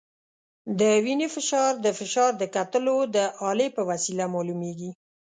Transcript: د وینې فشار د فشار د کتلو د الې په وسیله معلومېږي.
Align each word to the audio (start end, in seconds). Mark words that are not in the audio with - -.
د 0.79 0.81
وینې 1.03 1.27
فشار 1.35 1.71
د 1.85 1.87
فشار 1.99 2.31
د 2.41 2.43
کتلو 2.55 2.97
د 3.15 3.17
الې 3.47 3.67
په 3.75 3.81
وسیله 3.89 4.23
معلومېږي. 4.35 4.91